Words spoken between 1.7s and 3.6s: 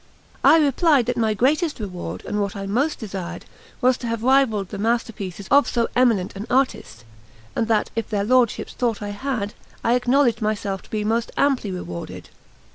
reward and what I most desired